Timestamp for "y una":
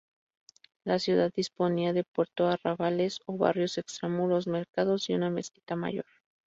5.11-5.29